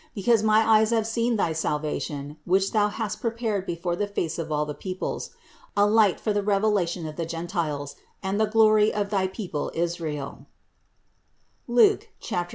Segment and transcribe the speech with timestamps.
[0.15, 4.51] Because my eyes have seen thy salvation, which thou hast prepared before the face of
[4.51, 5.29] all peoples:
[5.77, 9.71] a light for the revelation of the gen tiles, and the glory of thy people
[9.75, 10.47] Israel"
[11.67, 12.47] (Luke 2, 29).